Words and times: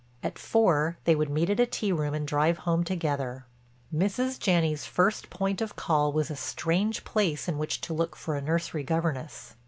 At 0.23 0.39
four 0.39 0.97
they 1.03 1.13
would 1.13 1.29
meet 1.29 1.51
at 1.51 1.59
a 1.59 1.67
tea 1.67 1.91
room 1.91 2.15
and 2.15 2.27
drive 2.27 2.57
home 2.57 2.83
together. 2.83 3.45
Mrs. 3.93 4.39
Janney's 4.39 4.83
first 4.83 5.29
point 5.29 5.61
of 5.61 5.75
call 5.75 6.11
was 6.11 6.31
a 6.31 6.35
strange 6.35 7.03
place 7.03 7.47
in 7.47 7.59
which 7.59 7.81
to 7.81 7.93
look 7.93 8.15
for 8.15 8.33
a 8.35 8.41
nursery 8.41 8.81
governess. 8.81 9.53